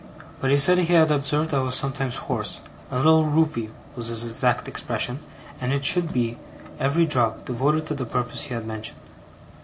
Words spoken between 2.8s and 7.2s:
a little roopy was his exact expression and it should be, every